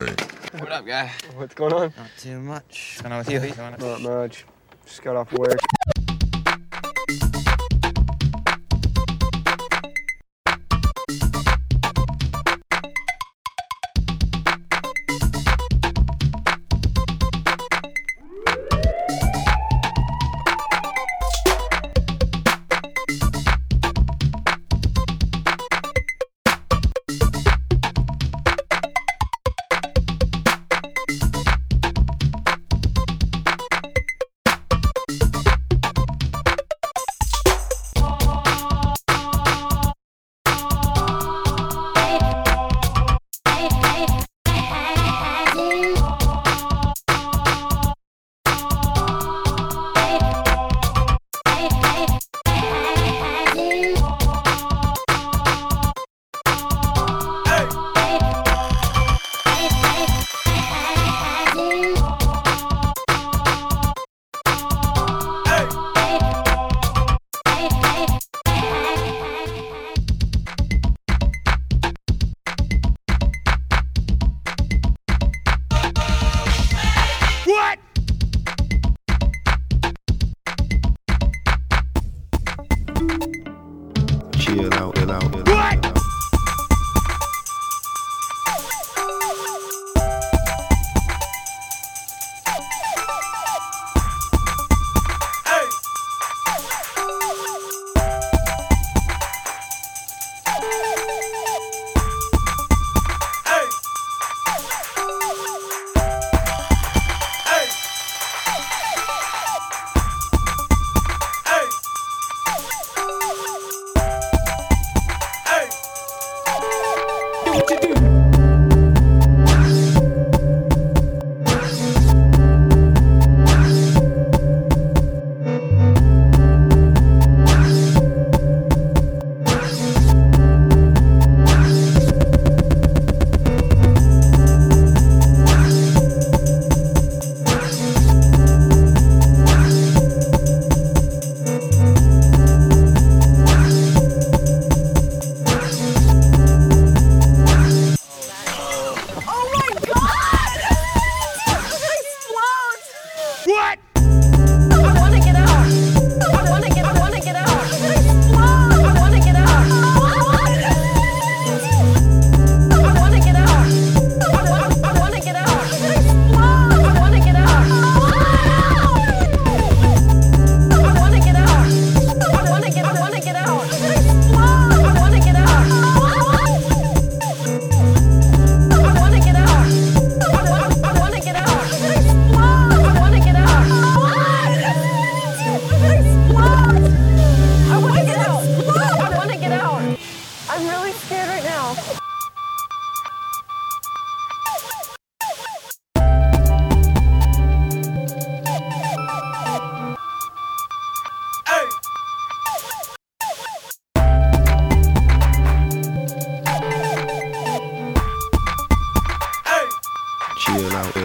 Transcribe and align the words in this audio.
What 0.00 0.70
up, 0.70 0.86
guy? 0.86 1.10
What's 1.34 1.56
going 1.56 1.72
on? 1.72 1.92
Not 1.96 2.10
too 2.16 2.38
much. 2.38 3.00
What's 3.02 3.02
going 3.02 3.12
on 3.12 3.18
with 3.18 3.80
you? 3.80 3.84
Not 3.84 4.00
much. 4.00 4.44
Just 4.86 5.02
got 5.02 5.16
off 5.16 5.32
work. 5.32 5.58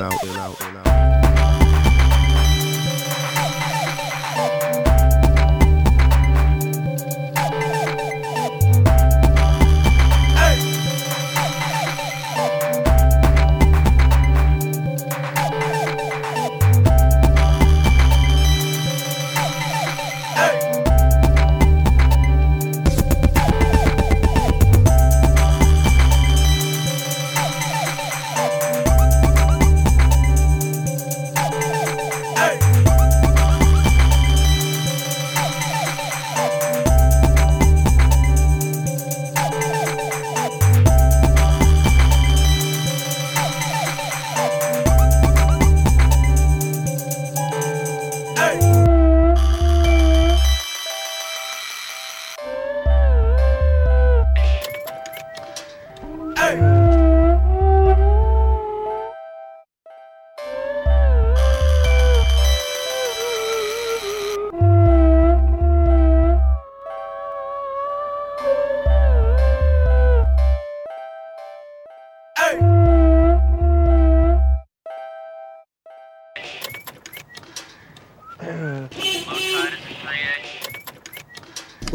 out. 0.00 0.24
Ill 0.24 0.36
out. 0.36 0.60
Ill 0.60 0.78
out. 0.78 0.87
We're 56.48 56.54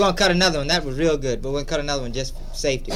gonna 0.00 0.16
cut 0.16 0.30
another 0.30 0.58
one. 0.58 0.68
That 0.68 0.84
was 0.84 0.96
real 0.96 1.18
good, 1.18 1.42
but 1.42 1.50
we're 1.50 1.58
gonna 1.58 1.66
cut 1.66 1.80
another 1.80 2.02
one 2.02 2.14
just 2.14 2.34
safety. 2.56 2.92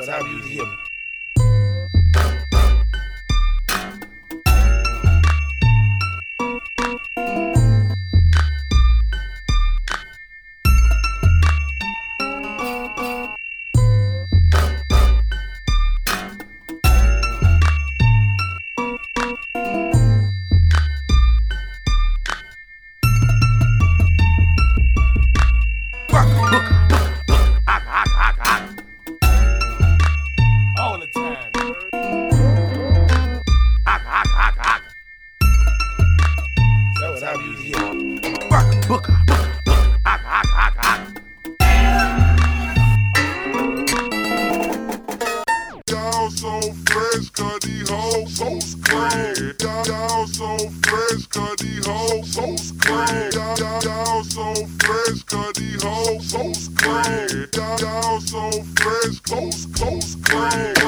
what 0.00 0.08
I 0.08 0.18
really 0.20 0.48
hear. 0.48 0.89
fresh, 58.50 59.20
close, 59.20 59.66
close, 59.66 60.16
close. 60.24 60.79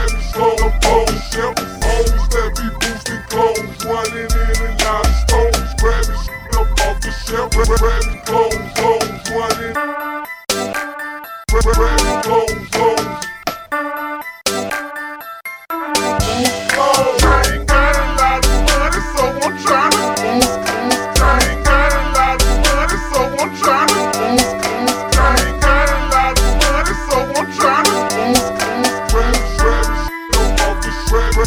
let 0.00 0.12
me 0.14 0.20
slow 0.32 0.56
and 0.56 0.80
bold. 0.80 1.10
Shelf 1.30 1.58
phones, 1.82 2.34
let 2.34 2.56
boosting 2.80 3.22
clothes 3.28 3.84
running. 3.84 4.29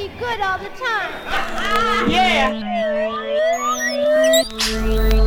be 0.00 0.08
good 0.18 0.40
all 0.40 0.56
the 0.58 0.70
time. 0.70 2.10
yeah. 2.10 2.56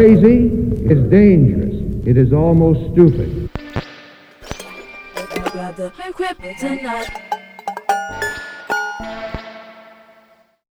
crazy 0.00 0.48
is 0.88 1.10
dangerous. 1.10 1.74
It 2.06 2.16
is 2.16 2.32
almost 2.32 2.80
stupid. 2.92 3.50